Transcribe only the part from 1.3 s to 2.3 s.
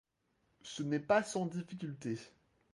difficulté.